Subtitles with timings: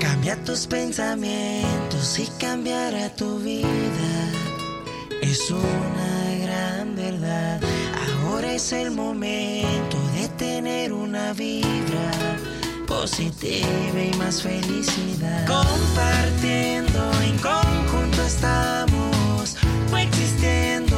[0.00, 4.30] Cambia tus pensamientos y cambiará tu vida.
[5.20, 7.60] Es una gran verdad.
[8.24, 12.10] Ahora es el momento de tener una vibra
[12.86, 15.46] positiva y más felicidad.
[15.46, 19.56] Compartiendo en conjunto estamos
[19.90, 20.93] coexistiendo,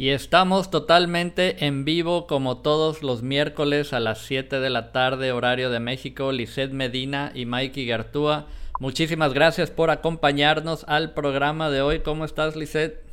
[0.00, 5.30] Y estamos totalmente en vivo como todos los miércoles a las 7 de la tarde
[5.30, 6.32] horario de México.
[6.32, 8.46] Lisette Medina y Mikey Gartúa.
[8.78, 12.00] Muchísimas gracias por acompañarnos al programa de hoy.
[12.00, 13.04] ¿Cómo estás, Lisette?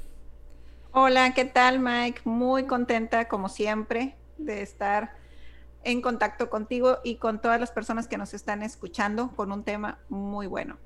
[0.94, 2.22] Hola, ¿qué tal, Mike?
[2.24, 5.12] Muy contenta, como siempre, de estar
[5.84, 10.00] en contacto contigo y con todas las personas que nos están escuchando con un tema
[10.08, 10.78] muy bueno.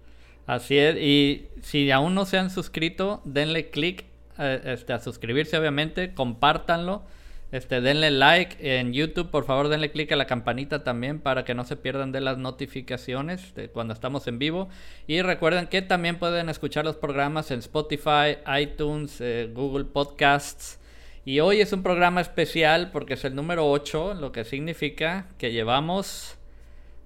[0.47, 5.57] Así es, y si aún no se han suscrito, denle clic eh, este, a suscribirse,
[5.57, 7.03] obviamente, compártanlo,
[7.51, 11.53] este, denle like en YouTube, por favor, denle clic a la campanita también para que
[11.53, 14.69] no se pierdan de las notificaciones cuando estamos en vivo.
[15.05, 20.79] Y recuerden que también pueden escuchar los programas en Spotify, iTunes, eh, Google Podcasts.
[21.25, 25.51] Y hoy es un programa especial porque es el número 8, lo que significa que
[25.51, 26.37] llevamos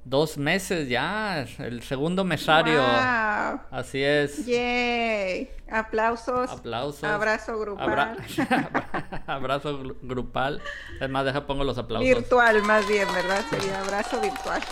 [0.05, 2.81] dos meses ya, el segundo mesario.
[2.81, 3.59] Wow.
[3.71, 4.45] Así es.
[4.45, 5.49] Yay.
[5.69, 6.49] Aplausos.
[6.49, 7.03] Aplausos.
[7.03, 7.89] Abrazo grupal.
[7.89, 10.61] Abra- abrazo gru- grupal.
[11.01, 12.07] Es más, deja pongo los aplausos.
[12.07, 13.43] Virtual, más bien, ¿verdad?
[13.49, 14.61] Sería abrazo virtual.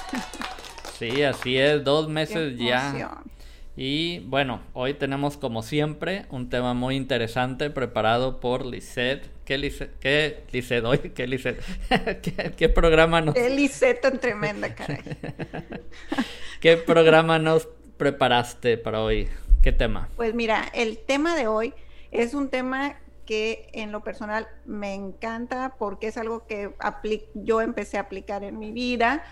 [0.99, 3.17] Sí, así es, dos meses ya.
[3.75, 9.29] Y bueno, hoy tenemos como siempre un tema muy interesante preparado por Lisette.
[9.45, 9.99] ¿Qué Lisette?
[9.99, 10.97] ¿Qué Lisette hoy?
[11.15, 11.61] ¿Qué Lisette?
[12.21, 15.01] ¿Qué, qué programa nos, Qué tan tremenda, caray.
[16.61, 17.67] qué programa nos
[17.97, 19.27] preparaste para hoy?
[19.61, 20.09] ¿Qué tema?
[20.15, 21.73] Pues mira, el tema de hoy
[22.11, 26.71] es un tema que en lo personal me encanta porque es algo que
[27.33, 29.23] yo empecé a aplicar en mi vida,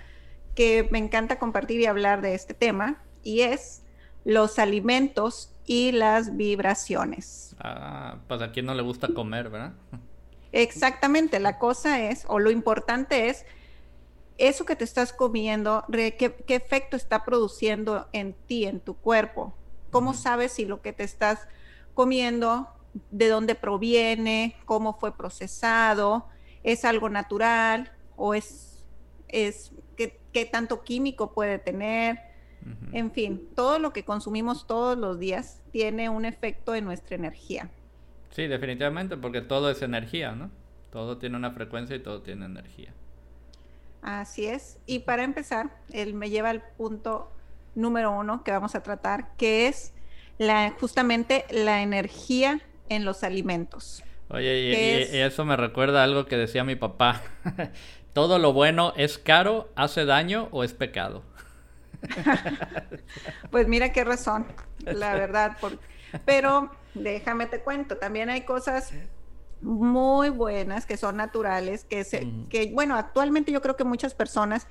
[0.55, 3.83] que me encanta compartir y hablar de este tema, y es
[4.23, 7.55] los alimentos y las vibraciones.
[7.57, 9.71] Ah, pues a quién no le gusta comer, ¿verdad?
[10.51, 13.45] Exactamente, la cosa es, o lo importante es,
[14.37, 19.55] eso que te estás comiendo, ¿qué, qué efecto está produciendo en ti, en tu cuerpo?
[19.91, 21.47] ¿Cómo sabes si lo que te estás
[21.93, 22.67] comiendo,
[23.09, 26.27] de dónde proviene, cómo fue procesado,
[26.63, 28.83] es algo natural o es,
[29.29, 32.30] es qué, qué tanto químico puede tener?
[32.91, 37.69] En fin, todo lo que consumimos todos los días tiene un efecto en nuestra energía.
[38.31, 40.51] Sí, definitivamente, porque todo es energía, ¿no?
[40.89, 42.95] Todo tiene una frecuencia y todo tiene energía.
[44.01, 44.79] Así es.
[44.85, 47.31] Y para empezar, él me lleva al punto
[47.75, 49.93] número uno que vamos a tratar, que es
[50.37, 54.03] la, justamente la energía en los alimentos.
[54.29, 55.13] Oye, y, ¿Qué y- es?
[55.15, 57.21] y eso me recuerda a algo que decía mi papá.
[58.13, 61.23] ¿Todo lo bueno es caro, hace daño o es pecado?
[63.51, 64.47] Pues mira qué razón,
[64.85, 65.57] la verdad.
[66.25, 68.93] Pero déjame te cuento, también hay cosas
[69.61, 72.49] muy buenas que son naturales, que, se, Ujú.
[72.49, 74.67] que bueno, actualmente yo creo que muchas personas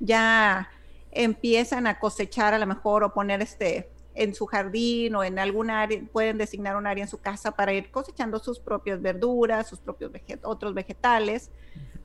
[0.00, 0.68] ya
[1.10, 5.70] empiezan a cosechar a lo mejor o poner este en su jardín o en algún
[5.70, 9.80] área, pueden designar un área en su casa para ir cosechando sus propias verduras, sus
[9.80, 10.12] propios
[10.44, 11.50] otros vegetales,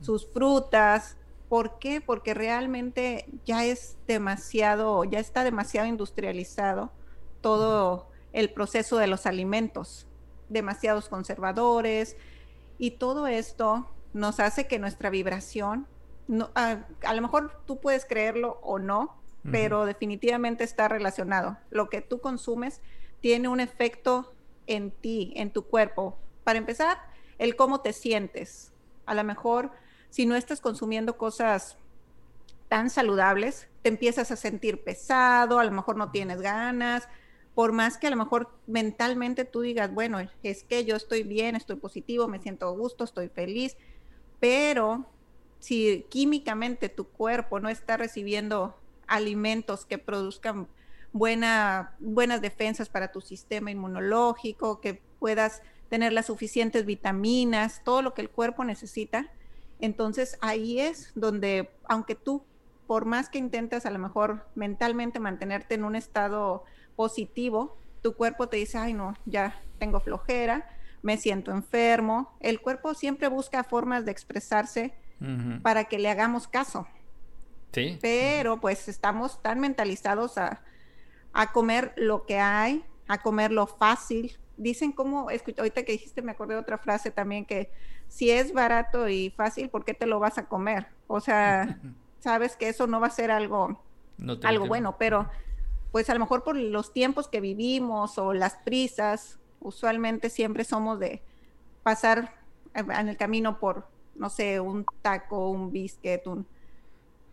[0.00, 1.16] sus frutas.
[1.50, 2.00] ¿Por qué?
[2.00, 6.92] Porque realmente ya es demasiado, ya está demasiado industrializado
[7.40, 10.06] todo el proceso de los alimentos,
[10.48, 12.16] demasiados conservadores
[12.78, 15.88] y todo esto nos hace que nuestra vibración,
[16.28, 21.56] no, a, a lo mejor tú puedes creerlo o no, pero definitivamente está relacionado.
[21.70, 22.80] Lo que tú consumes
[23.20, 24.32] tiene un efecto
[24.68, 26.16] en ti, en tu cuerpo.
[26.44, 26.98] Para empezar,
[27.38, 28.72] el cómo te sientes.
[29.04, 29.72] A lo mejor,
[30.10, 31.76] si no estás consumiendo cosas
[32.68, 37.08] tan saludables, te empiezas a sentir pesado, a lo mejor no tienes ganas,
[37.54, 41.56] por más que a lo mejor mentalmente tú digas, bueno, es que yo estoy bien,
[41.56, 43.76] estoy positivo, me siento gusto, estoy feliz,
[44.38, 45.06] pero
[45.58, 50.68] si químicamente tu cuerpo no está recibiendo alimentos que produzcan
[51.12, 58.14] buena, buenas defensas para tu sistema inmunológico, que puedas tener las suficientes vitaminas, todo lo
[58.14, 59.30] que el cuerpo necesita,
[59.80, 62.44] entonces ahí es donde, aunque tú,
[62.86, 66.64] por más que intentas a lo mejor mentalmente mantenerte en un estado
[66.96, 70.68] positivo, tu cuerpo te dice, ay no, ya tengo flojera,
[71.02, 72.34] me siento enfermo.
[72.40, 74.94] El cuerpo siempre busca formas de expresarse
[75.62, 76.86] para que le hagamos caso.
[77.72, 77.98] Sí.
[78.00, 80.62] Pero pues estamos tan mentalizados a,
[81.32, 84.38] a comer lo que hay, a comer lo fácil.
[84.56, 87.70] Dicen como, ahorita que dijiste, me acordé de otra frase también, que
[88.10, 90.88] si es barato y fácil, ¿por qué te lo vas a comer?
[91.06, 91.78] O sea,
[92.20, 93.80] sabes que eso no va a ser algo,
[94.42, 95.30] algo bueno, pero
[95.92, 100.98] pues a lo mejor por los tiempos que vivimos o las prisas, usualmente siempre somos
[100.98, 101.22] de
[101.84, 102.34] pasar
[102.74, 103.86] en el camino por,
[104.16, 106.46] no sé, un taco, un biscuit, un...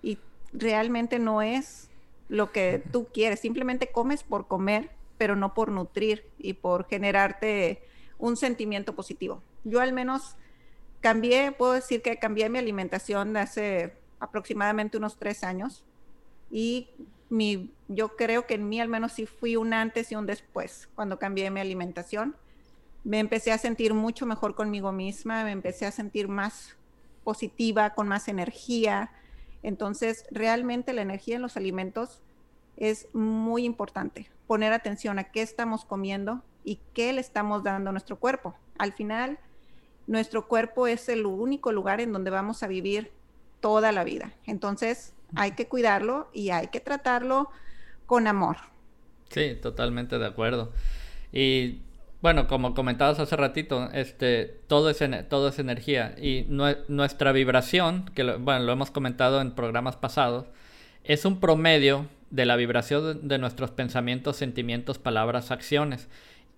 [0.03, 0.19] Y
[0.53, 1.89] realmente no es
[2.29, 7.81] lo que tú quieres, simplemente comes por comer, pero no por nutrir y por generarte
[8.19, 9.41] un sentimiento positivo.
[9.63, 10.35] Yo al menos
[11.07, 15.85] cambié, puedo decir que cambié mi alimentación hace aproximadamente unos tres años
[16.51, 16.89] y
[17.29, 20.89] mi, yo creo que en mí al menos sí fui un antes y un después
[20.95, 22.35] cuando cambié mi alimentación.
[23.05, 26.75] Me empecé a sentir mucho mejor conmigo misma, me empecé a sentir más
[27.23, 29.09] positiva, con más energía.
[29.63, 32.21] Entonces, realmente la energía en los alimentos
[32.75, 34.29] es muy importante.
[34.45, 38.55] Poner atención a qué estamos comiendo y qué le estamos dando a nuestro cuerpo.
[38.77, 39.39] Al final,
[40.07, 43.11] nuestro cuerpo es el único lugar en donde vamos a vivir
[43.59, 44.31] toda la vida.
[44.45, 47.49] Entonces, hay que cuidarlo y hay que tratarlo
[48.05, 48.57] con amor.
[49.29, 50.71] Sí, totalmente de acuerdo.
[51.33, 51.81] Y
[52.21, 54.99] bueno, como comentabas hace ratito, este, todo es,
[55.29, 59.97] todo es energía y nue- nuestra vibración, que lo, bueno, lo hemos comentado en programas
[59.97, 60.45] pasados,
[61.03, 66.07] es un promedio de la vibración de nuestros pensamientos, sentimientos, palabras, acciones.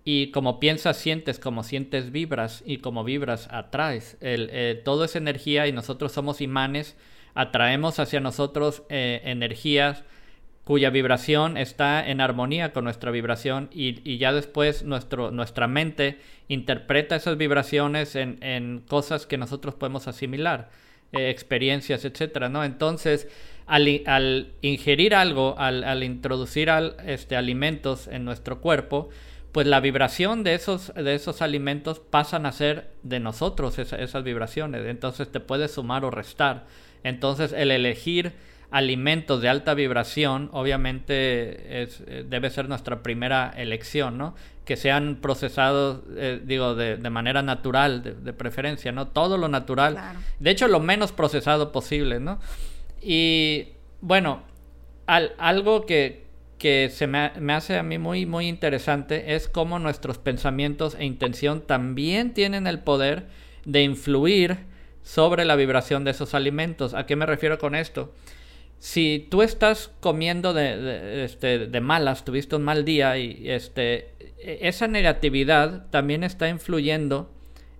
[0.04, 4.16] Y como piensas, sientes, como sientes, vibras, y como vibras, atraes.
[4.20, 6.96] El, eh, todo es energía y nosotros somos imanes,
[7.34, 10.04] atraemos hacia nosotros eh, energías
[10.64, 16.18] cuya vibración está en armonía con nuestra vibración y, y ya después nuestro, nuestra mente
[16.48, 20.70] interpreta esas vibraciones en, en cosas que nosotros podemos asimilar,
[21.12, 22.62] eh, experiencias, etcétera, ¿no?
[22.62, 23.26] Entonces,
[23.66, 26.68] al, ingerir algo, al, introducir
[27.04, 29.08] este, alimentos en nuestro cuerpo,
[29.52, 34.22] pues la vibración de esos, de esos alimentos pasan a ser de nosotros esa- esas
[34.24, 34.86] vibraciones.
[34.86, 36.66] Entonces te puedes sumar o restar.
[37.02, 38.32] Entonces el elegir
[38.70, 44.36] alimentos de alta vibración obviamente es, eh, debe ser nuestra primera elección, ¿no?
[44.64, 49.08] Que sean procesados, eh, digo, de, de manera natural, de, de preferencia, ¿no?
[49.08, 49.94] Todo lo natural.
[49.94, 50.20] Claro.
[50.38, 52.38] De hecho, lo menos procesado posible, ¿no?
[53.02, 53.70] Y
[54.00, 54.42] bueno,
[55.06, 56.26] al- algo que,
[56.60, 61.06] que se me, me hace a mí muy, muy interesante es cómo nuestros pensamientos e
[61.06, 63.26] intención también tienen el poder
[63.64, 64.58] de influir
[65.02, 66.92] sobre la vibración de esos alimentos.
[66.94, 68.12] ¿A qué me refiero con esto?
[68.78, 74.58] Si tú estás comiendo de, este, de malas, tuviste un mal día y este, e-
[74.62, 77.30] esa negatividad también está influyendo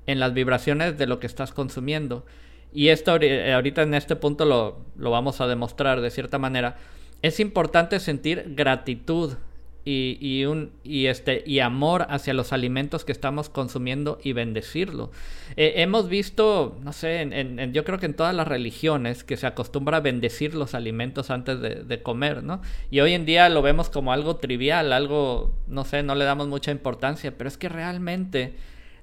[0.07, 2.25] en las vibraciones de lo que estás consumiendo.
[2.73, 6.77] Y esto eh, ahorita en este punto lo, lo vamos a demostrar de cierta manera.
[7.23, 9.35] Es importante sentir gratitud
[9.83, 15.11] y, un, y, este, y amor hacia los alimentos que estamos consumiendo y bendecirlo.
[15.57, 19.37] Eh, hemos visto, no sé, en, en- yo creo que en todas las religiones que
[19.37, 22.61] se acostumbra a bendecir los alimentos antes de comer, ¿no?
[22.93, 26.47] Y hoy en día lo vemos como algo trivial, algo, no sé, no le damos
[26.47, 28.53] mucha importancia, pero es que realmente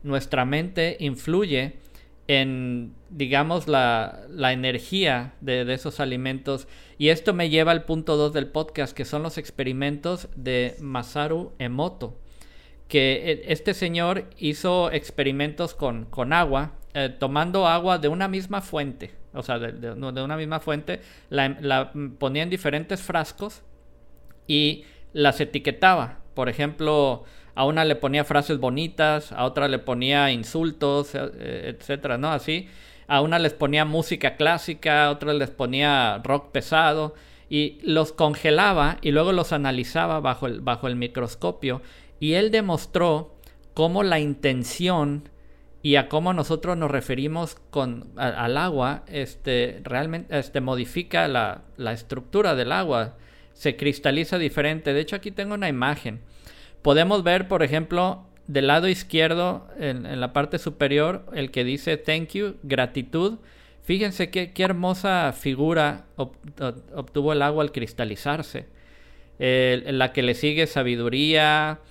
[0.03, 1.73] nuestra mente influye
[2.27, 6.67] en, digamos, la, la energía de, esos alimentos.
[6.97, 11.53] Y esto me lleva al punto 2 del podcast, que son los experimentos de Masaru
[11.59, 12.19] Emoto.
[12.87, 18.61] Que eh, este señor hizo experimentos con, con agua, eh, tomando agua de una misma
[18.61, 19.11] fuente.
[19.33, 23.61] O sea, de, de- una misma fuente, la ponía en diferentes frascos
[24.47, 26.19] y las etiquetaba.
[26.33, 27.23] Por ejemplo,
[27.57, 32.31] a una le ponía frases bonitas, a otra le ponía insultos, eh, etcétera, ¿no?
[32.31, 32.67] Así.
[33.07, 37.15] A una les ponía música clásica, a otra les ponía rock pesado
[37.49, 41.81] y los congelaba y luego los analizaba bajo el, bajo el microscopio
[42.19, 43.33] y él demostró
[43.73, 45.27] cómo la intención
[45.81, 51.91] y a cómo nosotros nos referimos con, al agua, este, realmente este, modifica la, la
[51.93, 53.15] estructura del agua,
[53.53, 54.93] se cristaliza diferente.
[54.93, 56.21] De hecho, aquí tengo una imagen.
[56.87, 62.29] Podemos ver, por ejemplo, del lado izquierdo, en, la parte superior, el que dice thank
[62.29, 63.39] you, gratitud.
[63.83, 68.67] Fíjense qué, hermosa figura ob- ob- obtuvo el agua al cristalizarse.
[69.37, 71.81] La que le sigue sabiduría,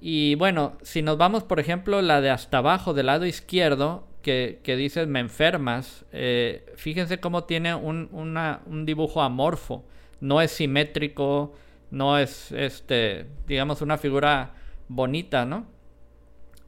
[0.00, 4.60] y bueno, si nos vamos, por ejemplo, la de hasta abajo, del lado izquierdo, que,
[4.64, 9.84] dice me enfermas, eh, fíjense cómo tiene un dibujo amorfo.
[10.20, 11.54] No es simétrico,
[11.90, 14.54] no es, este, digamos, una figura
[14.88, 15.66] bonita, ¿no?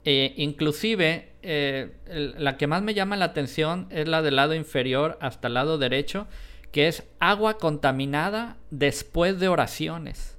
[0.05, 1.93] Eh, inclusive, eh,
[2.39, 5.79] la que más me llama la atención es la del lado inferior hasta el lado
[5.79, 6.27] derecho,
[6.73, 10.39] que es agua contaminada después de oraciones.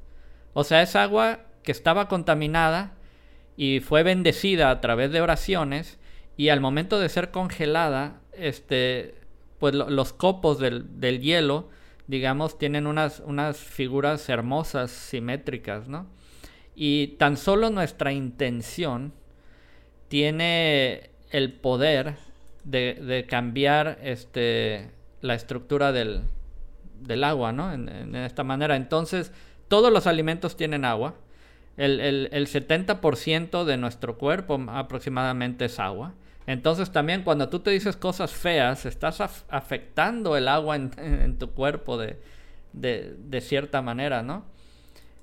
[0.54, 2.94] O sea, es agua que estaba contaminada
[3.56, 6.00] y fue bendecida a través de oraciones
[6.38, 9.16] y al momento de ser congelada, este,
[9.60, 11.70] pues los copos del, hielo,
[12.12, 16.08] digamos, tienen unas, unas figuras hermosas, simétricas, ¿no?
[16.76, 19.14] Y tan solo nuestra intención
[20.10, 22.16] tiene el poder
[22.66, 24.92] de, cambiar este,
[25.22, 26.24] la estructura del,
[27.24, 27.72] agua, ¿no?
[27.72, 28.76] En, esta manera.
[28.76, 29.32] Entonces,
[29.70, 31.16] todos los alimentos tienen agua.
[31.78, 36.14] El, el, el 70% de nuestro cuerpo aproximadamente es agua.
[36.52, 41.98] Entonces también cuando tú te dices cosas feas, estás afectando el agua en, tu cuerpo
[41.98, 42.18] de,
[42.74, 44.44] de, cierta manera, ¿no?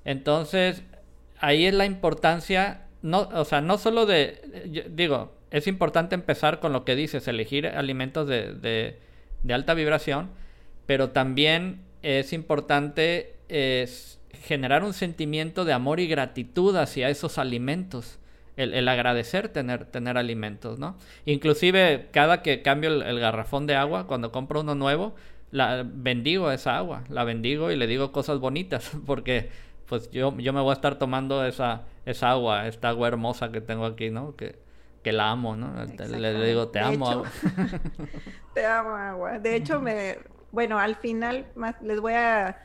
[0.05, 0.81] Entonces
[1.39, 6.73] ahí es la importancia, no, o sea, no solo de, digo, es importante empezar con
[6.73, 8.97] lo que dices, elegir alimentos de,
[9.43, 10.31] de alta vibración,
[10.87, 13.35] pero también es importante
[14.41, 18.17] generar un sentimiento de amor y gratitud hacia esos alimentos
[18.59, 20.97] el, agradecer tener, tener alimentos, ¿no?
[21.25, 25.15] Inclusive cada que cambio el, garrafón de agua, cuando compro uno nuevo,
[25.51, 29.49] la bendigo esa agua, la bendigo y le digo cosas bonitas, porque
[29.87, 33.61] pues yo, yo me voy a estar tomando esa, esa agua, esta agua hermosa que
[33.61, 34.35] tengo aquí, ¿no?
[34.35, 34.59] Que,
[35.03, 35.73] que la amo, ¿no?
[35.85, 37.31] Le, digo, te amo agua.
[38.53, 39.39] te amo agua.
[39.39, 40.17] De hecho, me,
[40.51, 42.57] bueno, al final más les voy a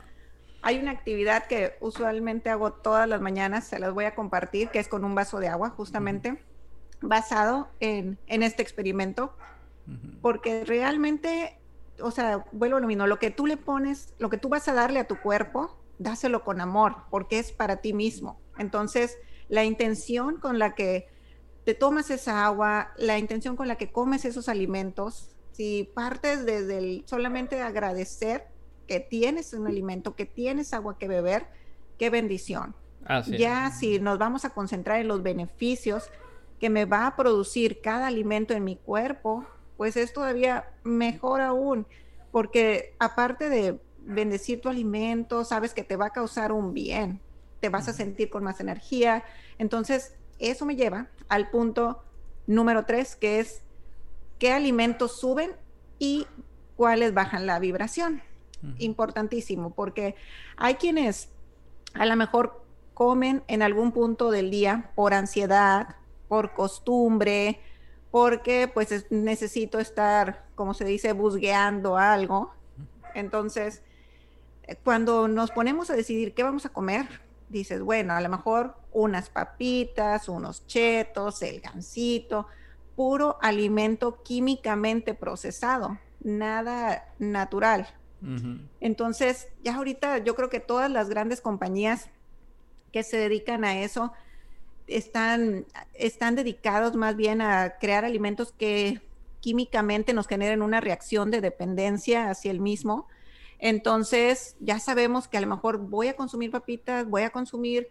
[0.65, 4.79] hay una actividad que usualmente hago todas las mañanas, se las voy a compartir, que
[4.79, 6.43] es con un vaso de agua, justamente,
[7.01, 9.35] basado en, este experimento,
[10.23, 11.59] porque realmente,
[12.01, 14.67] o sea, vuelvo a lo mismo, lo que tú le pones, lo que tú vas
[14.67, 18.39] a darle a tu cuerpo, dáselo con amor, porque es para ti mismo.
[18.57, 19.19] Entonces,
[19.49, 21.07] la intención con la que
[21.63, 26.79] te tomas esa agua, la intención con la que comes esos alimentos, si partes desde
[26.79, 28.47] el solamente agradecer,
[28.85, 31.47] que tienes un alimento, que tienes agua que beber,
[31.97, 32.75] qué bendición.
[33.27, 36.09] ya si nos vamos a concentrar en los beneficios
[36.59, 39.45] que me va a producir cada alimento en mi cuerpo,
[39.77, 41.85] pues es todavía mejor aún,
[42.31, 47.19] porque aparte de bendecir tu alimento, sabes que te va a causar un bien,
[47.59, 49.23] te vas a sentir con más energía.
[49.57, 52.03] Entonces, eso me lleva al punto
[52.47, 53.61] número tres, que es
[54.39, 55.51] qué alimentos suben
[55.99, 56.27] y
[56.75, 58.21] cuáles bajan la vibración
[58.79, 60.15] importantísimo, porque
[60.57, 61.29] hay quienes
[61.93, 65.95] a lo mejor comen en algún punto del día por ansiedad,
[66.27, 67.59] por costumbre,
[68.11, 72.53] porque pues necesito estar, como se dice, busgueando algo.
[73.13, 73.81] Entonces,
[74.63, 78.75] eh, cuando nos ponemos a decidir qué vamos a comer, dices, bueno, a lo mejor
[78.91, 82.47] unas papitas, unos chetos, el gansito,
[82.95, 87.87] puro alimento químicamente procesado, nada natural.
[88.79, 92.09] Entonces, ya ahorita yo creo que todas las grandes compañías
[92.91, 94.13] que se dedican a eso
[94.87, 99.01] están, están dedicados más bien a crear alimentos que
[99.41, 103.07] químicamente nos generen una reacción de dependencia hacia el mismo.
[103.59, 107.87] Entonces, ya sabemos que a lo mejor voy a consumir papitas, voy a consumir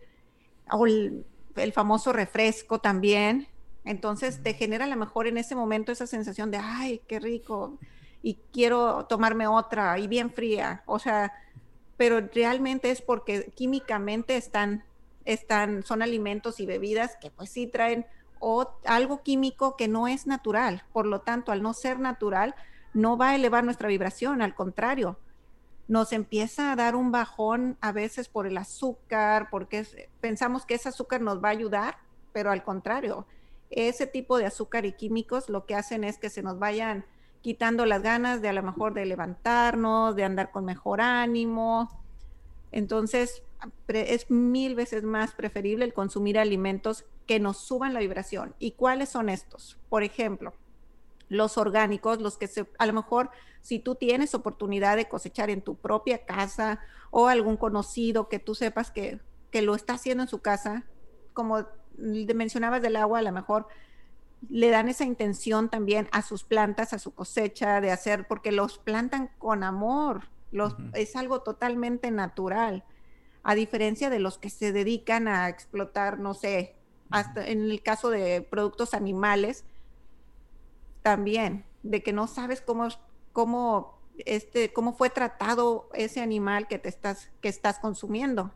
[0.87, 1.25] el,
[1.57, 3.47] el, famoso refresco también.
[3.85, 7.79] Entonces, te genera a lo mejor en ese momento esa sensación de, ay, qué rico,
[8.25, 11.31] y quiero tomarme otra y bien fría, o sea,
[11.99, 14.83] pero realmente es porque químicamente están,
[15.27, 18.07] están, son alimentos y bebidas que pues sí traen
[18.41, 22.55] o, algo químico que no es natural, por lo tanto, al no ser natural,
[22.95, 25.19] no va a elevar nuestra vibración, al contrario,
[25.87, 30.89] nos empieza a dar un bajón a veces por el azúcar, porque pensamos que ese
[30.89, 31.99] azúcar nos va a ayudar,
[32.33, 33.27] pero al contrario,
[33.69, 37.05] ese tipo de azúcar y químicos lo que hacen es que se nos vayan
[37.45, 41.91] quitando las ganas de a lo mejor de levantarnos, de andar con mejor ánimo.
[42.73, 43.43] Entonces,
[43.87, 48.55] es mil veces más preferible el consumir alimentos que nos suban la vibración.
[48.59, 49.77] ¿Y cuáles son estos?
[49.91, 50.55] Por ejemplo,
[51.29, 53.29] los orgánicos, los que se, a lo mejor
[53.61, 58.55] si tú tienes oportunidad de cosechar en tu propia casa o algún conocido que tú
[58.55, 59.21] sepas que,
[59.51, 60.85] que lo está haciendo en su casa,
[61.35, 61.67] como
[61.99, 63.67] mencionabas del agua, a lo mejor
[64.49, 68.79] le dan esa intención también a sus plantas, a su cosecha, de hacer, porque los
[68.79, 72.85] plantan con amor, los, es algo totalmente natural,
[73.43, 76.77] a diferencia de los que se dedican a explotar, no sé,
[77.11, 79.65] hasta en el caso de productos animales,
[81.03, 82.89] también, de que no sabes cómo,
[83.33, 88.53] cómo, este, cómo fue tratado ese animal que te estás, que estás consumiendo.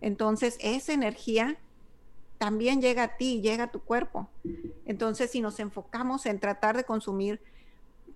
[0.00, 1.58] Entonces, esa energía
[2.38, 4.28] también llega a ti, llega a tu cuerpo.
[4.86, 7.42] Entonces, si nos enfocamos en tratar de consumir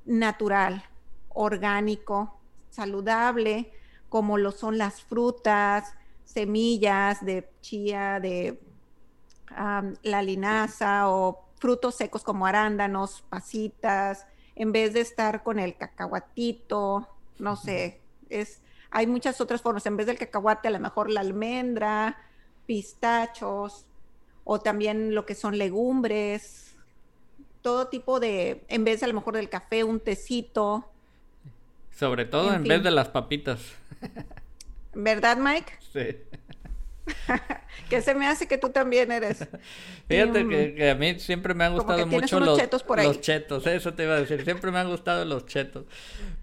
[0.04, 0.84] natural,
[1.28, 2.38] orgánico,
[2.70, 3.72] saludable,
[4.08, 8.60] como lo son las frutas, semillas de chía, de
[10.02, 17.08] la linaza o frutos secos como arándanos, pasitas, en vez de estar con el cacahuatito,
[17.38, 21.20] no sé, es, hay muchas otras formas, en vez del cacahuate a lo mejor la
[21.20, 22.18] almendra,
[22.66, 23.86] pistachos,
[24.44, 26.75] o también lo que son legumbres,
[27.62, 30.88] todo tipo de, en vez a lo mejor del café, un tecito.
[31.90, 33.61] Sobre todo en, vez de las papitas.
[34.94, 35.72] ¿Verdad, Mike?
[35.92, 36.16] Sí.
[37.88, 39.49] que se me hace que tú también eres.
[40.09, 43.94] Fíjate que, a mí siempre me han gustado mucho los chetos, por los chetos, eso
[43.94, 45.85] te iba a decir, siempre me han gustado los chetos.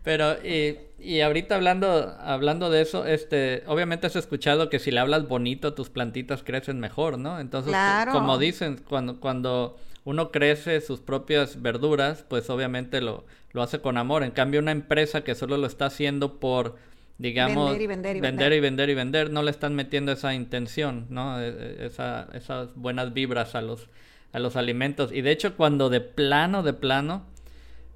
[0.04, 5.00] Pero, y, y ahorita hablando, hablando de eso, este, obviamente has escuchado que si le
[5.00, 7.40] hablas bonito, tus plantitas crecen mejor, ¿no?
[7.40, 7.76] Entonces,
[8.12, 13.98] como dicen, cuando, cuando uno crece sus propias verduras, pues obviamente lo, lo hace con
[13.98, 14.24] amor.
[14.24, 16.76] En cambio, una empresa que solo lo está haciendo por
[17.20, 18.54] digamos, vender y vender y vender.
[18.54, 21.40] y vender y vender, no le están metiendo esa intención, ¿no?
[21.40, 23.90] E, e, esa, esas buenas vibras a los,
[24.32, 25.12] a los alimentos.
[25.12, 27.26] Y de hecho, cuando de plano, de plano,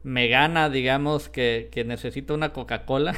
[0.04, 3.16] me gana, digamos, que, que necesito una Coca-Cola,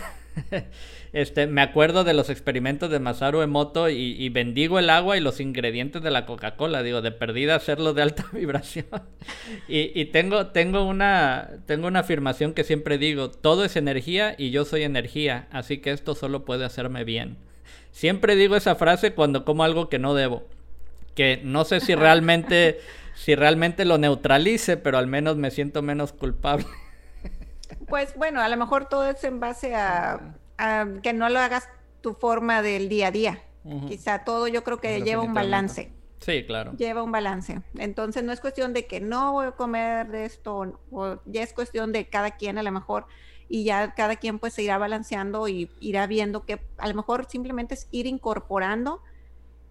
[1.16, 5.22] este, me acuerdo de los experimentos de Masaru Emoto y, y bendigo el agua y
[5.22, 6.84] los ingredientes de la Coca-Cola.
[6.84, 8.88] Digo, de perdida hacerlo de alta vibración.
[9.70, 14.52] y, y tengo, tengo, una, tengo una afirmación que siempre digo, todo es energía y
[14.52, 17.38] yo soy energía, así que esto solo puede hacerme bien.
[17.92, 20.44] Siempre digo esa frase cuando como algo que no debo.
[21.16, 22.82] Que no sé si realmente,
[23.16, 26.66] si realmente lo neutralice, pero al menos me siento menos culpable.
[27.88, 30.36] Pues bueno, a lo mejor todo es en base a,
[31.02, 31.70] que no lo hagas
[32.02, 33.44] tu forma del día a día.
[33.88, 35.92] Quizá todo yo creo que lleva un balance.
[36.20, 36.74] Sí, claro.
[36.78, 37.62] Lleva un balance.
[37.78, 41.54] Entonces no es cuestión de que no voy a comer de esto, o ya es
[41.54, 43.06] cuestión de cada quien a lo mejor
[43.48, 47.26] y ya cada quien pues se irá balanceando y irá viendo que a lo mejor
[47.30, 49.02] simplemente es ir incorporando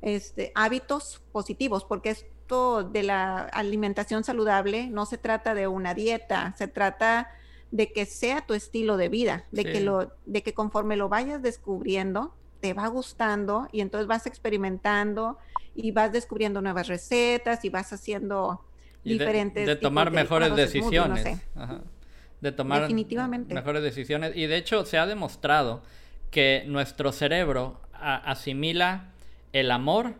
[0.00, 6.54] este, hábitos positivos, porque esto de la alimentación saludable no se trata de una dieta,
[6.56, 7.30] se trata
[7.74, 11.42] de que sea tu estilo de vida, de que lo, de que conforme lo vayas
[11.42, 15.38] descubriendo, te va gustando y entonces vas experimentando
[15.74, 18.64] y vas descubriendo nuevas recetas y vas haciendo
[19.02, 21.40] diferentes de, tomar mejores decisiones.
[22.40, 23.52] De tomar Definitivamente.
[23.52, 24.36] mejores decisiones.
[24.36, 25.82] Y de hecho se ha demostrado
[26.30, 29.10] que nuestro cerebro asimila
[29.52, 30.14] el amor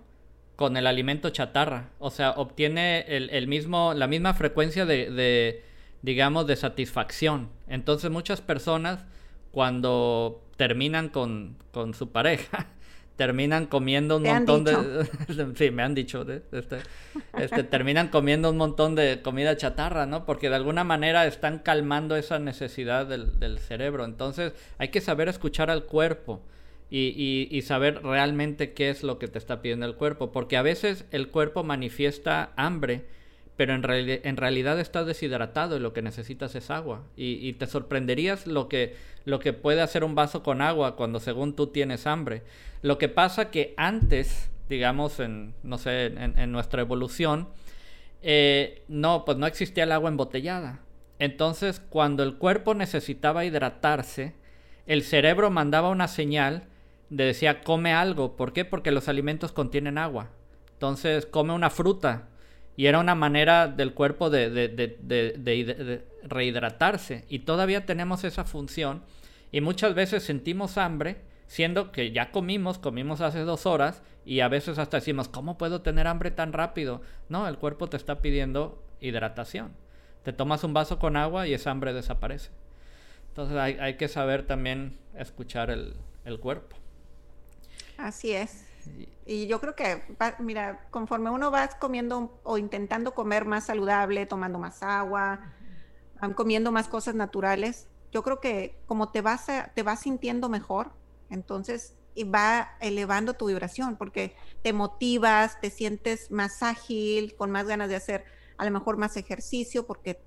[0.56, 1.90] con el alimento chatarra.
[2.00, 5.62] O sea, obtiene el, mismo, la misma frecuencia de
[6.04, 7.48] digamos, de satisfacción.
[7.66, 9.06] Entonces muchas personas
[9.50, 12.66] cuando terminan con, con su pareja,
[13.16, 14.74] terminan comiendo un montón de...
[15.54, 16.80] sí, me han dicho, este,
[17.38, 20.26] este, terminan comiendo un montón de comida chatarra, ¿no?
[20.26, 24.04] Porque de alguna manera están calmando esa necesidad del, del cerebro.
[24.04, 26.42] Entonces hay que saber escuchar al cuerpo.
[26.90, 30.56] Y, y, y, saber realmente qué es lo que te está pidiendo el cuerpo, porque
[30.56, 33.06] a veces el cuerpo manifiesta hambre,
[33.56, 37.04] pero en, realidad estás deshidratado y lo que necesitas es agua.
[37.16, 41.54] Y, te sorprenderías lo que, lo que puede hacer un vaso con agua cuando según
[41.54, 42.42] tú tienes hambre.
[42.82, 47.48] Lo que pasa que antes, digamos, en, no sé, en, nuestra evolución,
[48.22, 50.80] eh, no, pues no existía el agua embotellada.
[51.20, 54.34] Entonces, cuando el cuerpo necesitaba hidratarse,
[54.88, 56.64] el cerebro mandaba una señal
[57.08, 58.36] de decía, come algo.
[58.36, 58.64] ¿Por qué?
[58.64, 60.30] Porque los alimentos contienen agua.
[60.72, 62.28] Entonces, come una fruta
[62.76, 67.24] y era una manera del cuerpo de, de, de, rehidratarse.
[67.28, 69.02] Y todavía tenemos esa función.
[69.52, 74.48] Y muchas veces sentimos hambre, siendo que ya comimos, comimos hace dos horas, y a
[74.48, 77.02] veces hasta decimos, ¿cómo puedo tener hambre tan rápido?
[77.28, 79.72] No, el cuerpo te está pidiendo hidratación.
[80.24, 82.50] Te tomas un vaso con agua y esa hambre desaparece.
[83.28, 86.76] Entonces hay, hay que saber también escuchar el, el cuerpo.
[87.98, 88.64] Así es.
[89.26, 90.02] Y yo creo que,
[90.40, 95.52] mira, conforme uno va comiendo o intentando comer más saludable, tomando más agua,
[96.34, 100.92] comiendo más cosas naturales, yo creo que como te vas, te vas sintiendo mejor,
[101.30, 107.66] entonces y va elevando tu vibración porque te motivas, te sientes más ágil, con más
[107.66, 108.24] ganas de hacer
[108.56, 110.20] a lo mejor más ejercicio porque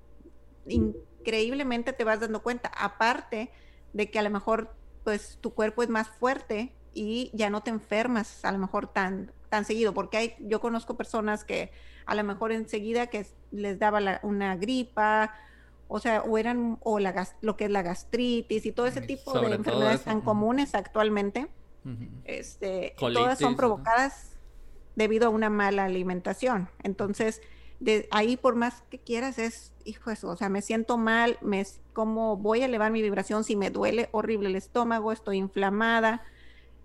[0.66, 3.50] increíblemente te vas dando cuenta, aparte
[3.92, 7.70] de que a lo mejor pues tu cuerpo es más fuerte y ya no te
[7.70, 11.70] enfermas a lo mejor tan, tan seguido, porque hay, yo conozco personas que
[12.06, 15.34] a lo mejor enseguida que les daba una gripa,
[15.88, 19.38] o sea, o eran, o la, lo que es la gastritis y todo ese tipo
[19.38, 21.48] de enfermedades tan comunes actualmente,
[22.24, 24.36] este, todas son provocadas
[24.94, 26.68] debido a una mala alimentación.
[26.82, 27.40] Entonces,
[27.80, 31.64] de ahí por más que quieras es, hijo eso, o sea, me siento mal, me,
[31.92, 36.22] ¿cómo voy a elevar mi vibración si me duele horrible el estómago, estoy inflamada?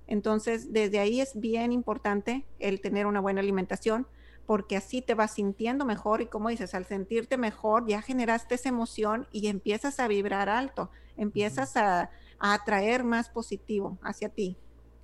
[0.07, 4.07] Entonces, desde ahí es bien importante el tener una buena alimentación
[4.45, 8.69] porque así te vas sintiendo mejor y como dices, al sentirte mejor ya generaste esa
[8.69, 14.57] emoción y empiezas a vibrar alto, empiezas a, a atraer más positivo hacia ti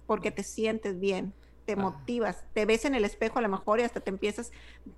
[0.06, 1.34] porque te sientes bien,
[1.66, 4.52] te motivas, te ves en el espejo a lo mejor y hasta te empiezas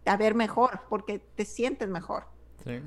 [0.06, 2.28] a ver mejor porque te sientes mejor.
[2.64, 2.82] Sí.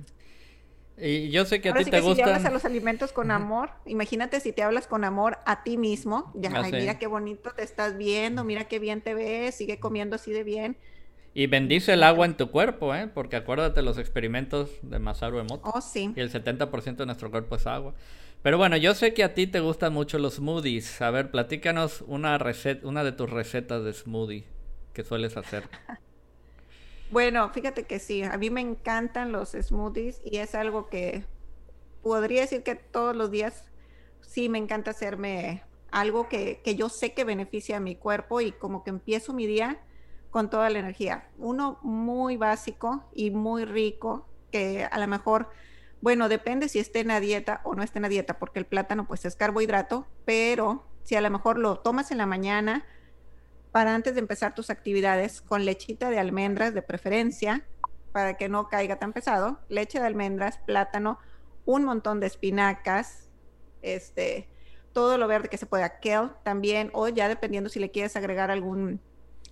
[0.96, 2.16] Y yo sé que a ti te gustan...
[2.16, 5.76] Si hablas a los alimentos con amor, imagínate si te hablas con amor a ti
[5.76, 9.80] mismo, ya, ah, mira qué bonito te estás viendo, mira qué bien te ves, sigue
[9.80, 10.76] comiendo así de bien.
[11.36, 13.10] Y bendice el agua en tu cuerpo, ¿eh?
[13.12, 15.68] Porque acuérdate los experimentos de Masaru Emoto.
[15.68, 16.12] Oh, sí.
[16.14, 17.94] Y el 70% de nuestro cuerpo es agua.
[18.42, 21.02] Pero bueno, yo sé que a ti te gustan mucho los smoothies.
[21.02, 24.44] A ver, platícanos una receta, una de tus recetas de smoothie
[24.92, 25.64] que sueles hacer.
[27.14, 31.24] bueno, fíjate que sí, a mí me encantan los smoothies y es algo que
[32.02, 33.70] podría decir que todos los días
[34.20, 38.50] sí me encanta hacerme algo que, que yo sé que beneficia a mi cuerpo y
[38.50, 39.80] como que empiezo mi día
[40.30, 41.28] con toda la energía.
[41.38, 45.50] Uno muy básico y muy rico que a lo mejor
[46.00, 48.66] bueno, depende si esté en la dieta o no esté en la dieta, porque el
[48.66, 52.84] plátano pues es carbohidrato, pero si a lo mejor lo tomas en la mañana
[53.74, 57.66] para antes de empezar tus actividades con lechita de almendras de preferencia,
[58.12, 61.18] para que no caiga tan pesado, leche de almendras, plátano,
[61.64, 63.28] un montón de espinacas,
[63.82, 64.48] este,
[64.92, 68.52] todo lo verde que se pueda, kale también, o ya dependiendo si le quieres agregar
[68.52, 69.00] algún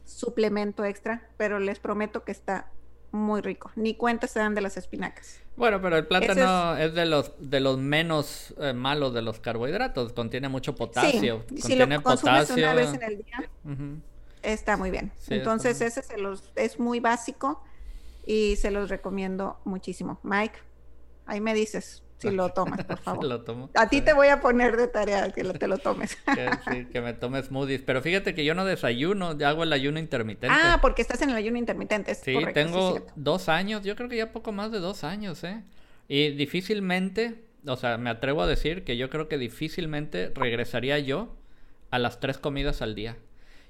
[0.04, 2.70] suplemento extra, pero les prometo que está
[3.10, 3.72] muy rico.
[3.74, 5.40] Ni cuenta se dan de las espinacas.
[5.56, 6.94] Bueno, pero el plátano es...
[6.94, 10.12] de los de los menos eh, malos de los carbohidratos.
[10.12, 11.44] Contiene mucho potasio.
[11.50, 13.50] Sí, si lo consumes una vez en el día,
[14.42, 15.12] está muy bien.
[15.28, 17.62] Entonces ese se los, es muy básico
[18.24, 20.20] y se los recomiendo muchísimo.
[20.22, 20.58] Mike,
[21.26, 23.24] ahí me dices si lo tomas, por favor.
[23.24, 23.70] lo tomo.
[23.74, 26.16] A ti te voy a poner de tarea que te lo tomes.
[26.24, 27.82] que, sí, que me tomes smoothies.
[27.82, 30.56] Pero fíjate que yo no desayuno, hago el ayuno intermitente.
[30.56, 32.14] Ah, porque estás en el ayuno intermitente.
[32.14, 35.62] sí, tengo dos años, yo creo que ya poco más de dos años, ¿eh?
[36.08, 41.34] Y difícilmente, o sea, me atrevo a decir que yo creo que difícilmente regresaría yo
[41.90, 43.16] a las tres comidas al día.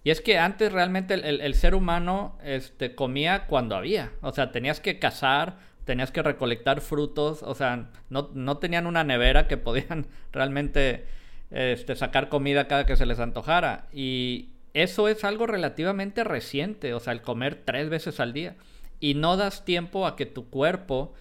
[0.04, 4.10] Y es que antes realmente el, el, ser humano este, comía cuando había.
[4.20, 9.04] O sea, tenías que cazar, tenías que recolectar frutos, o sea, no, no tenían una
[9.04, 11.04] nevera que podían realmente
[11.50, 13.86] este, sacar comida cada que se les antojara.
[13.92, 18.56] Y eso es algo relativamente reciente, o sea, el comer tres veces al día.
[18.98, 21.12] Y no das tiempo a que tu cuerpo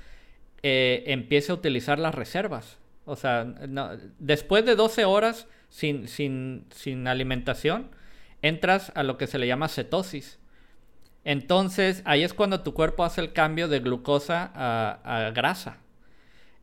[0.63, 2.78] eh, empiece a utilizar las reservas.
[3.06, 3.46] O sea,
[4.20, 7.89] después de 12 horas sin, sin, sin alimentación,
[8.42, 10.40] entras a lo que se le llama cetosis
[11.24, 15.78] entonces, ahí es cuando tu cuerpo hace el cambio de glucosa a, grasa.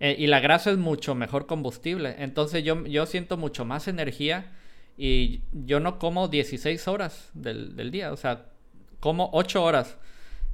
[0.01, 2.17] Eh, y la grasa es mucho mejor combustible.
[2.19, 4.53] Entonces, yo, yo siento mucho más energía
[4.97, 8.12] y yo no como 16 horas del, día.
[8.12, 8.47] O sea,
[9.01, 9.97] como 8 horas.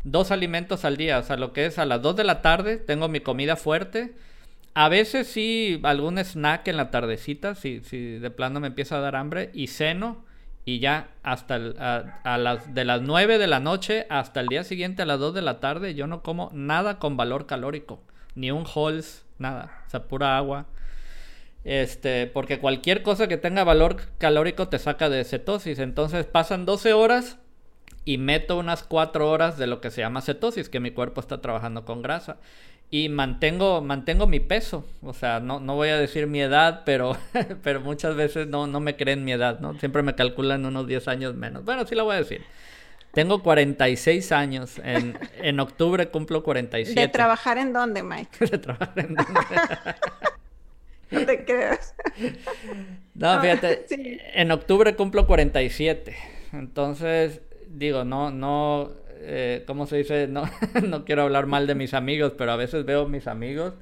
[0.05, 1.19] Dos alimentos al día.
[1.19, 4.15] O sea, lo que es a las 2 de la tarde tengo mi comida fuerte.
[4.75, 9.01] A veces sí, algún snack en la tardecita, si, si de plano me empieza a
[9.01, 9.51] dar hambre.
[9.55, 10.25] Y ceno
[10.65, 11.57] y ya hasta
[12.25, 15.35] a, las de las 9 de la noche hasta el día siguiente a las 2
[15.35, 18.01] de la tarde yo no como nada con valor calórico,
[18.35, 20.67] ni un Halls, nada, o sea, pura agua.
[21.65, 26.93] Este, porque cualquier cosa que tenga valor calórico te saca de cetosis, entonces pasan 12
[26.93, 27.39] horas
[28.05, 31.41] y meto unas 4 horas de lo que se llama cetosis, que mi cuerpo está
[31.41, 32.37] trabajando con grasa
[32.91, 34.87] y mantengo, mantengo mi peso.
[35.03, 37.17] O sea, no, no voy a decir mi edad, pero,
[37.63, 39.79] pero muchas veces no, no me creen mi edad, ¿no?
[39.79, 41.65] Siempre me calculan unos 10 años menos.
[41.65, 42.43] Bueno, sí lo voy a decir.
[43.13, 44.81] Tengo 46 años.
[44.85, 47.01] En, en octubre cumplo 47.
[47.01, 48.47] ¿De trabajar en dónde, Mike?
[48.51, 49.41] De trabajar en dónde.
[51.11, 51.95] no te creas.
[53.15, 53.87] No, fíjate.
[54.35, 56.17] En octubre cumplo 47.
[56.53, 58.93] Entonces, digo, no, no
[59.25, 60.29] eh, ¿cómo se dice?
[60.29, 60.45] No,
[60.87, 63.75] no quiero hablar mal de mis amigos, pero a veces veo a mis amigos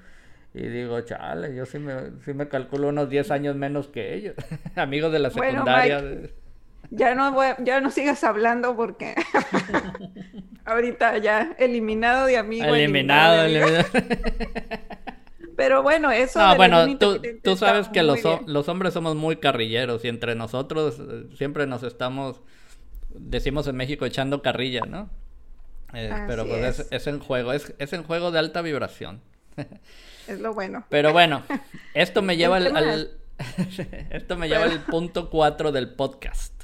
[0.54, 4.34] y digo, chale, yo sí me, sí me calculo unos 10 años menos que ellos.
[4.76, 6.02] amigos de la secundaria.
[6.90, 9.14] ya no voy, ya no sigas hablando porque
[10.64, 12.68] ahorita ya eliminado de amigos.
[12.68, 13.84] Eliminado, eliminado.
[15.56, 16.38] Pero bueno, eso.
[16.38, 20.98] No, bueno, tú, tú sabes que los, los hombres somos muy carrilleros y entre nosotros
[21.00, 22.42] eh, siempre nos estamos,
[23.10, 25.08] decimos en México, echando carrilla, ¿no?
[25.94, 27.06] Eh, pero pues es.
[27.06, 29.20] en juego, es, es en juego de alta vibración.
[30.28, 30.84] Es lo bueno.
[30.88, 31.42] Pero bueno,
[31.94, 33.10] esto me lleva al,
[34.10, 36.62] esto me lleva al punto 4 del podcast.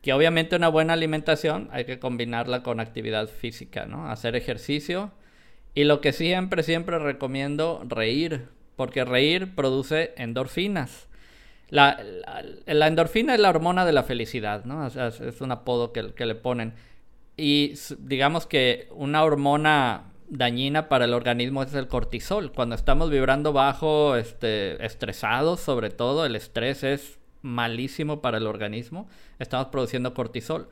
[0.00, 4.08] que obviamente una buena alimentación hay que combinarla con actividad física, ¿no?
[4.10, 5.12] Hacer ejercicio.
[5.74, 8.46] Y lo que siempre, siempre recomiendo, reír,
[8.76, 11.08] porque reír produce endorfinas.
[11.70, 11.98] La,
[12.66, 14.86] endorfina es la hormona de la felicidad, ¿no?
[14.86, 16.74] es un apodo que, que le ponen.
[17.36, 22.52] Y digamos que una hormona dañina para el organismo es el cortisol.
[22.52, 29.08] Cuando estamos vibrando bajo, este, estresados sobre todo, el estrés es malísimo para el organismo.
[29.38, 30.68] Estamos produciendo cortisol.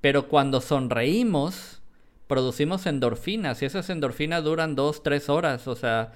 [0.00, 1.82] Pero cuando sonreímos,
[2.26, 5.66] producimos endorfinas y esas endorfinas duran dos, tres horas.
[5.66, 6.12] O sea,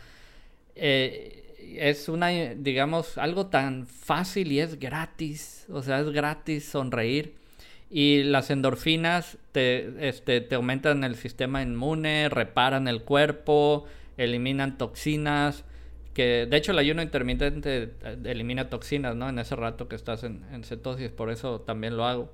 [0.75, 5.67] eh, es una, digamos, algo tan fácil y es gratis.
[5.71, 7.35] O sea, es gratis sonreír.
[7.91, 15.65] Y las endorfinas te, este, te aumentan el sistema inmune, reparan el cuerpo, eliminan toxinas.
[16.13, 19.29] Que de hecho el ayuno intermitente eh, elimina toxinas, ¿no?
[19.29, 22.33] En ese rato que estás en, en cetosis, por eso también lo hago.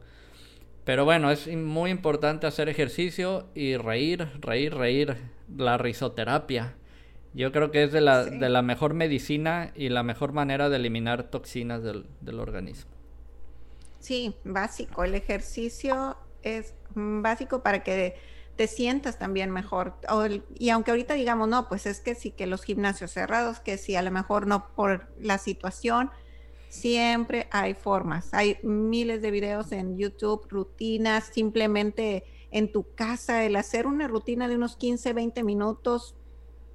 [0.84, 5.16] Pero bueno, es muy importante hacer ejercicio y reír, reír, reír.
[5.56, 6.74] La risoterapia.
[7.34, 10.76] Yo creo que es de la, de la mejor medicina y la mejor manera de
[10.76, 12.93] eliminar toxinas del, del organismo.
[14.04, 15.02] Sí, básico.
[15.02, 18.16] El ejercicio es básico para que
[18.54, 19.94] te sientas también mejor.
[20.58, 23.96] y aunque ahorita digamos, no, pues es que sí que los gimnasios cerrados, que sí,
[23.96, 26.10] a lo mejor no por la situación,
[26.68, 28.34] siempre hay formas.
[28.34, 34.48] Hay miles de videos en YouTube, rutinas, simplemente en tu casa, el hacer una rutina
[34.48, 36.14] de unos 15, 20 minutos,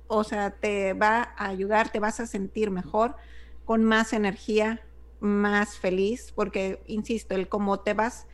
[0.08, 3.18] o sea, te va a ayudar, te vas a sentir mejor,
[3.66, 4.82] con más energía,
[5.20, 8.28] más feliz, porque, insisto, el cómo te vas,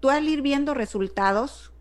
[0.00, 1.72] tú al ir viendo resultados,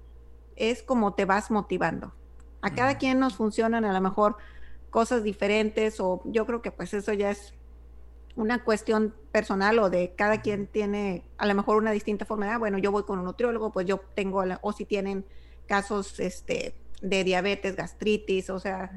[0.55, 2.13] es como te vas motivando.
[2.61, 4.37] A cada quien nos funcionan a lo mejor
[4.89, 7.53] cosas diferentes o yo creo que pues eso ya es
[8.35, 12.53] una cuestión personal o de cada quien tiene a lo mejor una distinta forma de,
[12.53, 15.25] ah, bueno, yo voy con un nutriólogo, pues yo tengo, o si tienen
[15.67, 18.91] casos este, de diabetes, gastritis, o sea,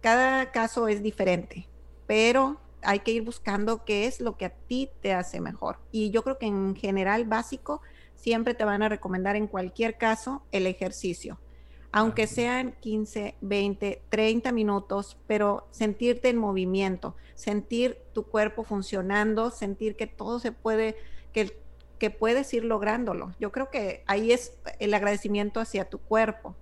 [0.00, 1.68] cada caso es diferente,
[2.06, 5.78] pero hay que ir buscando qué es lo que a ti te hace mejor.
[5.90, 7.80] Y yo creo que en general básico
[8.16, 11.40] siempre te van a recomendar en cualquier caso el ejercicio.
[11.90, 19.96] Aunque sean 15, 20, 30 minutos, pero sentirte en movimiento, sentir tu cuerpo funcionando, sentir
[19.96, 20.96] que todo se puede,
[21.32, 21.60] que,
[21.98, 23.34] que puedes ir lográndolo.
[23.38, 26.56] Yo creo que ahí es el agradecimiento hacia tu cuerpo.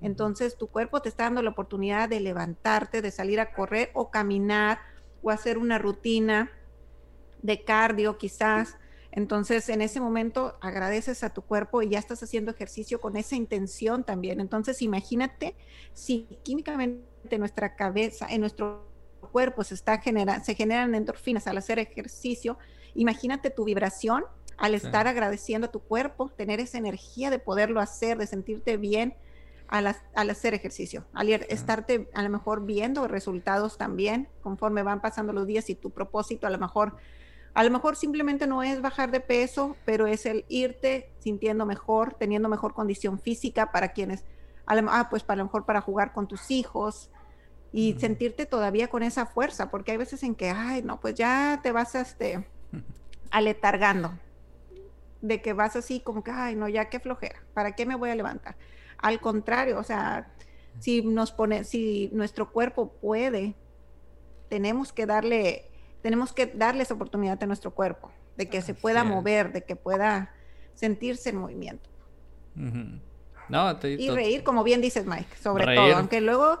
[0.00, 4.10] Entonces tu cuerpo te está dando la oportunidad de levantarte, de salir a correr o
[4.10, 4.78] caminar
[5.22, 6.50] o hacer una rutina
[7.42, 8.76] de cardio quizás.
[9.10, 13.36] Entonces, en ese momento agradeces a tu cuerpo y ya estás haciendo ejercicio con esa
[13.36, 14.40] intención también.
[14.40, 15.56] Entonces, imagínate
[15.92, 18.86] si químicamente en nuestra cabeza, en nuestro
[19.32, 22.58] cuerpo se está genera, se generan endorfinas al hacer ejercicio.
[22.94, 24.24] Imagínate tu vibración
[24.56, 29.14] al estar agradeciendo a tu cuerpo, tener esa energía de poderlo hacer, de sentirte bien
[29.68, 35.46] al, hacer ejercicio, al estarte a lo mejor viendo resultados también conforme van pasando los
[35.46, 36.96] días y tu propósito a lo mejor,
[37.54, 42.14] a lo mejor simplemente no es bajar de peso, pero es el irte sintiendo mejor,
[42.14, 44.24] teniendo mejor condición física para quienes,
[44.66, 47.10] ah, pues para lo mejor para jugar con tus hijos
[47.70, 51.60] y sentirte todavía con esa fuerza, porque hay veces en que, ay, no, pues ya
[51.62, 52.48] te vas este,
[53.30, 54.18] aletargando,
[55.20, 58.08] de que vas así como que, ay, no, ya qué flojera, ¿para qué me voy
[58.08, 58.56] a levantar?
[58.98, 60.32] Al contrario, o sea,
[60.80, 63.54] si nos pone, si nuestro cuerpo puede,
[64.48, 65.70] tenemos que darle,
[66.02, 69.76] tenemos que darle esa oportunidad a nuestro cuerpo, de que se pueda mover, de que
[69.76, 70.32] pueda
[70.74, 71.88] sentirse en movimiento.
[73.84, 76.60] y reír, como bien dices, Mike, sobre todo, aunque luego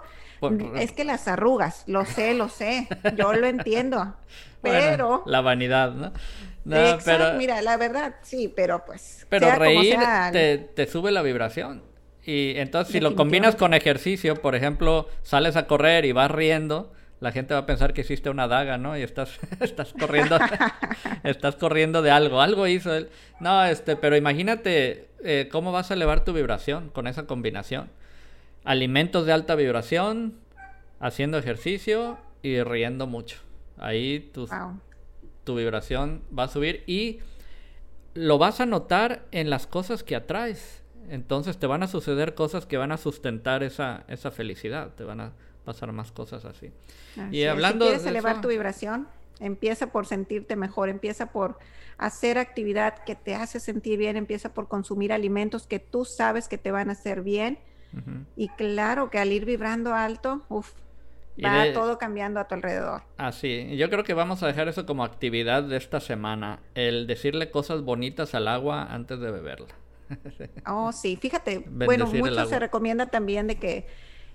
[0.76, 4.16] es que las arrugas, lo sé, lo sé, yo lo entiendo,
[4.62, 5.22] pero...
[5.26, 6.12] la vanidad, ¿no?
[6.64, 9.26] mira, la verdad, sí, pero pues...
[9.28, 9.96] Pero reír
[10.32, 11.82] te, te, sube la vibración.
[12.24, 16.92] Y entonces si lo combinas con ejercicio, por ejemplo, sales a correr y vas riendo,
[17.20, 18.96] la gente va a pensar que hiciste una daga, ¿no?
[18.96, 20.38] Y estás, estás corriendo,
[21.24, 23.08] estás corriendo de algo, algo hizo él.
[23.40, 27.90] No, este, pero imagínate eh, cómo vas a elevar tu vibración con esa combinación.
[28.64, 30.34] Alimentos de alta vibración,
[31.00, 33.38] haciendo ejercicio y riendo mucho.
[33.78, 34.48] Ahí tu,
[35.44, 37.20] tu vibración va a subir y
[38.14, 40.82] lo vas a notar en las cosas que atraes.
[41.10, 45.20] Entonces te van a suceder cosas que van a sustentar esa, esa felicidad, te van
[45.20, 45.32] a
[45.64, 46.72] pasar más cosas así.
[47.30, 49.08] y hablando si quieres elevar tu vibración,
[49.40, 51.58] empieza por sentirte mejor, empieza por
[51.98, 56.58] hacer actividad que te hace sentir bien, empieza por consumir alimentos que tú sabes que
[56.58, 57.58] te van a hacer bien.
[58.36, 60.42] Y claro que al ir vibrando alto,
[61.36, 63.02] Y Va de- todo cambiando a tu alrededor.
[63.16, 67.50] Así, yo creo que vamos a dejar eso como actividad de esta semana, el decirle
[67.52, 69.68] cosas bonitas al agua antes de beberla.
[70.66, 73.86] Oh, sí, fíjate, Bendecir bueno, mucho se recomienda también de que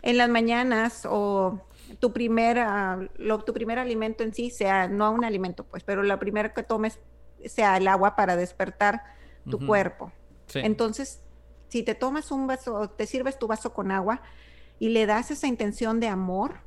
[0.02, 1.62] en las mañanas o
[2.00, 6.04] tu primer, ah, lo- tu primer alimento en sí sea, no un alimento, pues, pero
[6.04, 7.00] lo primero que tomes
[7.46, 9.04] sea el agua para despertar
[9.50, 10.12] tu cuerpo.
[10.48, 10.60] Sí.
[10.64, 11.22] Entonces,
[11.70, 14.22] si te tomas un vaso, te sirves tu vaso con agua
[14.80, 16.60] y le das esa intención de amor,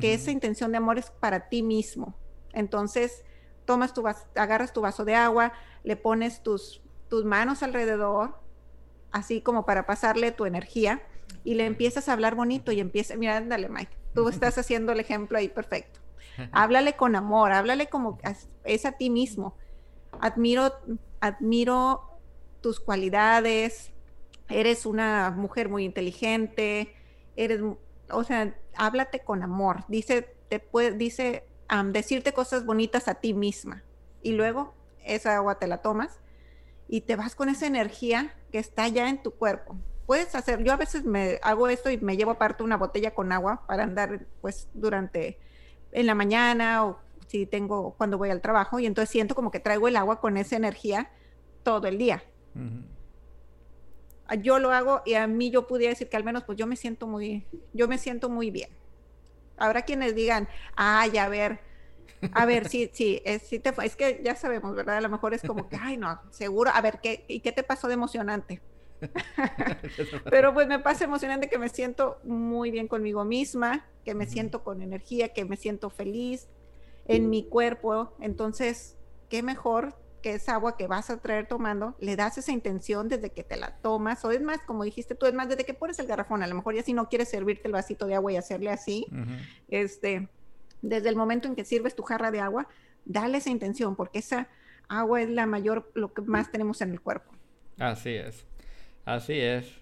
[0.00, 2.16] que esa intención de amor es para ti mismo.
[2.52, 3.24] Entonces,
[3.64, 5.52] tomas tu vas- agarras tu vaso de agua,
[5.84, 8.36] le pones tus, tus manos alrededor,
[9.14, 11.00] así como para pasarle tu energía,
[11.44, 15.00] y le empiezas a hablar bonito y empieza, mira, ándale, Mike, tú estás haciendo el
[15.00, 16.00] ejemplo ahí perfecto.
[16.50, 18.18] Háblale con amor, háblale como
[18.64, 19.56] es a ti mismo.
[20.20, 20.72] Admiro,
[21.20, 22.18] admiro
[22.60, 23.92] tus cualidades,
[24.48, 26.94] eres una mujer muy inteligente,
[27.36, 27.60] eres,
[28.10, 33.32] o sea, háblate con amor, dice, te puede, dice, am, decirte cosas bonitas a ti
[33.32, 33.84] misma.
[34.22, 34.74] Y luego
[35.04, 36.18] esa agua te la tomas
[36.88, 39.76] y te vas con esa energía que está ya en tu cuerpo.
[40.06, 43.32] Puedes hacer, yo a veces me hago esto y me llevo aparte una botella con
[43.32, 45.40] agua para andar pues durante
[45.90, 49.58] en la mañana o si tengo cuando voy al trabajo y entonces siento como que
[49.58, 51.10] traigo el agua con esa energía
[51.64, 52.22] todo el día.
[54.40, 56.76] Yo lo hago y a mí yo pudiera decir que al menos pues yo me
[56.76, 58.70] siento muy, yo me siento muy bien.
[59.56, 61.58] Habrá quienes digan, ay, a ver,
[62.32, 64.96] a ver, sí, sí, es, sí te fue- es que ya sabemos, ¿verdad?
[64.96, 67.62] A lo mejor es como que, ay, no, seguro, a ver, ¿qué, ¿y qué te
[67.62, 68.60] pasó de emocionante?
[70.30, 74.62] Pero pues me pasa emocionante que me siento muy bien conmigo misma, que me siento
[74.64, 76.48] con energía, que me siento feliz
[77.06, 78.14] en mi cuerpo.
[78.20, 78.96] Entonces,
[79.28, 83.28] qué mejor que esa agua que vas a traer tomando, le das esa intención desde
[83.30, 85.98] que te la tomas, o es más, como dijiste tú, es más, desde que pones
[85.98, 88.36] el garrafón, a lo mejor ya si no quieres servirte el vasito de agua y
[88.38, 89.06] hacerle así,
[89.68, 90.28] este,
[90.84, 92.68] desde el momento en que sirves tu jarra de agua,
[93.04, 94.48] dale esa intención, porque esa
[94.88, 97.32] agua es la mayor, lo que más tenemos en el cuerpo.
[97.78, 98.46] Así es,
[99.04, 99.80] así es.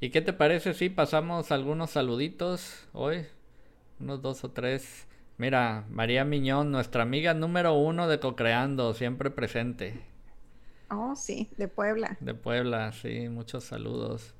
[0.00, 3.26] ¿Y qué te parece si pasamos algunos saluditos hoy?
[4.00, 5.06] Unos dos o tres.
[5.38, 10.00] Mira, María Miñón, nuestra amiga número uno de Cocreando, siempre presente.
[10.90, 12.16] Oh, sí, de Puebla.
[12.20, 14.34] De Puebla, sí, muchos saludos.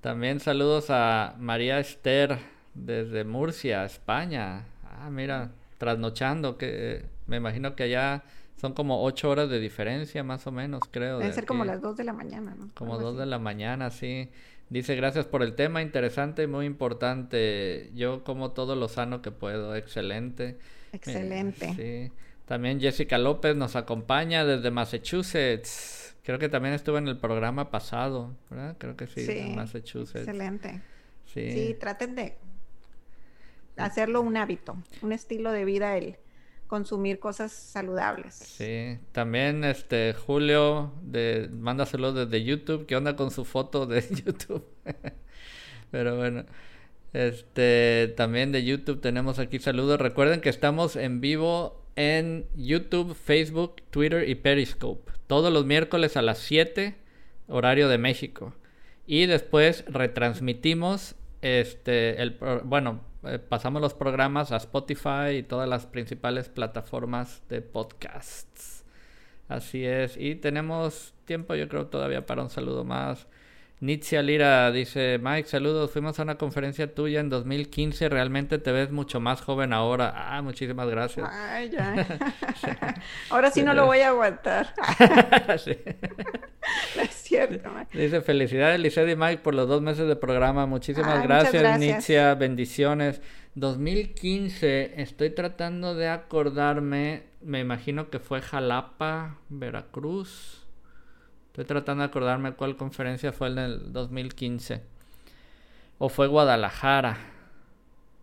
[0.00, 2.38] También saludos a María Esther
[2.74, 4.66] desde Murcia, España.
[5.04, 8.24] Ah, mira, trasnochando, que eh, me imagino que allá
[8.56, 11.18] son como ocho horas de diferencia, más o menos, creo.
[11.18, 12.70] Deben de ser como las 2 de la mañana, ¿no?
[12.74, 13.20] Como Algo dos así.
[13.20, 14.30] de la mañana, sí.
[14.70, 17.90] Dice, gracias por el tema, interesante y muy importante.
[17.94, 20.48] Yo como todo lo sano que puedo, excelente.
[20.48, 20.56] Eh,
[20.92, 21.74] Excelente.
[21.74, 22.12] Sí.
[22.46, 26.16] También Jessica López nos acompaña desde Massachusetts.
[26.22, 28.76] Creo que también estuvo en el programa pasado, ¿verdad?
[28.78, 30.26] Creo que sí, en Massachusetts.
[30.26, 30.80] Excelente.
[31.26, 31.50] Sí.
[31.52, 32.38] Sí, traten de
[33.76, 36.16] hacerlo un hábito, un estilo de vida el
[36.66, 38.34] consumir cosas saludables.
[38.34, 42.86] Sí, también este Julio de mándaselo desde YouTube.
[42.86, 44.64] ¿Qué onda con su foto de YouTube?
[45.90, 46.44] Pero bueno,
[47.12, 50.00] este también de YouTube tenemos aquí saludos.
[50.00, 55.12] Recuerden que estamos en vivo en YouTube, Facebook, Twitter y Periscope.
[55.26, 56.96] Todos los miércoles a las 7
[57.46, 58.54] horario de México.
[59.06, 65.86] Y después retransmitimos este el bueno, eh, pasamos los programas a Spotify y todas las
[65.86, 68.84] principales plataformas de podcasts.
[69.48, 70.16] Así es.
[70.16, 73.26] Y tenemos tiempo, yo creo, todavía para un saludo más.
[73.84, 78.90] Nitzia Lira dice, Mike, saludos, fuimos a una conferencia tuya en 2015, realmente te ves
[78.90, 80.10] mucho más joven ahora.
[80.16, 81.28] Ah, muchísimas gracias.
[81.30, 82.06] Ay, ya.
[83.28, 84.72] Ahora sí no lo voy a aguantar.
[85.58, 85.76] Sí.
[86.96, 87.70] No es cierto.
[87.70, 87.86] ma.
[87.92, 90.64] Dice, felicidades Lisette y Mike por los dos meses de programa.
[90.64, 91.78] Muchísimas Ay, gracias, gracias.
[91.78, 92.34] Nitzia.
[92.34, 93.20] Bendiciones.
[93.54, 97.24] 2015, estoy tratando de acordarme.
[97.42, 100.63] Me imagino que fue Jalapa, Veracruz.
[101.54, 104.82] Estoy tratando de acordarme cuál conferencia fue en el 2015.
[105.98, 107.16] O fue Guadalajara.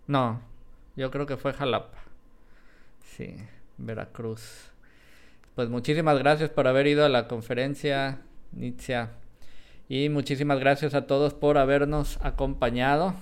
[0.06, 0.42] No,
[0.98, 1.98] yo creo que fue Jalapa.
[3.16, 3.38] Sí,
[3.78, 4.70] Veracruz.
[5.56, 8.20] Pues muchísimas gracias por haber ido a la conferencia,
[8.52, 9.12] Nitzia.
[9.88, 13.14] Y muchísimas gracias a todos por habernos acompañado.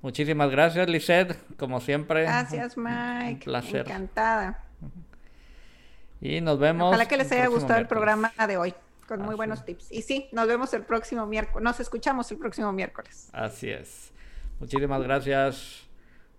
[0.00, 2.22] Muchísimas gracias, Lisette, como siempre.
[2.22, 3.44] Gracias, Un Mike.
[3.44, 3.86] placer.
[3.86, 4.64] Encantada.
[6.20, 6.88] Y nos vemos.
[6.88, 8.74] Ojalá que les haya gustado el programa de hoy,
[9.16, 9.92] con muy Así buenos tips.
[9.92, 11.62] Y sí, nos vemos el próximo miércoles.
[11.62, 13.28] Nos escuchamos el próximo miércoles.
[13.32, 14.10] Así es.
[14.58, 15.82] Muchísimas gracias.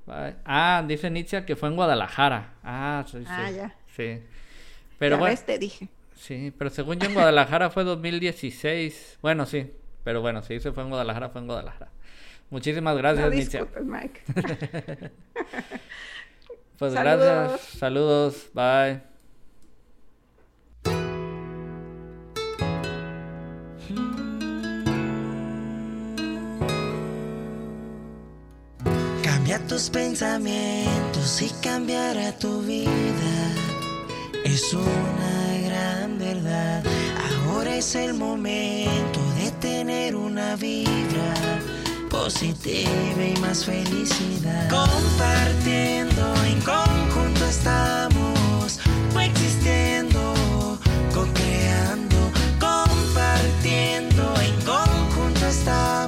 [0.06, 0.36] Bye.
[0.46, 2.54] Ah, dice Nitzia que fue en Guadalajara.
[2.64, 3.26] Ah, sí, sí.
[3.28, 3.76] Ah, ya.
[3.96, 4.22] Sí.
[4.98, 5.88] Pero Ya bueno, ves, te dije.
[6.16, 9.20] sí, pero según yo en Guadalajara fue 2016.
[9.22, 9.72] Bueno, sí,
[10.04, 11.92] pero bueno, sí, se fue en Guadalajara, fue en Guadalajara.
[12.50, 14.22] Muchísimas gracias, no disculpes, Mike.
[16.80, 17.20] Pues Saludos.
[17.20, 17.62] gracias.
[17.80, 18.50] Saludos.
[18.54, 19.13] Bye.
[29.68, 33.54] tus pensamientos y cambiará tu vida.
[34.44, 36.84] Es una gran verdad.
[37.48, 41.34] Ahora es el momento de tener una vibra
[42.10, 44.70] positiva y más felicidad.
[44.70, 48.80] Compartiendo en conjunto estamos,
[49.14, 50.78] coexistiendo,
[51.14, 56.03] co-creando, compartiendo en conjunto estamos.